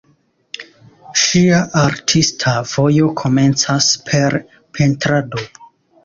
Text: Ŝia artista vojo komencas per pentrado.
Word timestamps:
Ŝia 1.23 1.57
artista 1.81 2.53
vojo 2.71 3.09
komencas 3.19 3.91
per 4.07 4.39
pentrado. 4.79 5.45